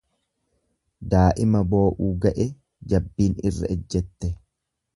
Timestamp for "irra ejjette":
3.51-4.35